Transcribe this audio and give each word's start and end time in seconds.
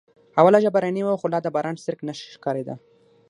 هوا 0.39 0.49
لږه 0.55 0.69
باراني 0.75 1.01
وه 1.03 1.19
خو 1.19 1.27
لا 1.33 1.39
د 1.43 1.47
باران 1.55 1.75
څرک 1.85 1.99
نه 2.07 2.13
ښکارېده. 2.35 2.75